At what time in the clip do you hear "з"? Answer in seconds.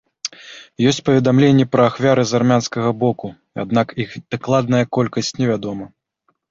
2.31-2.37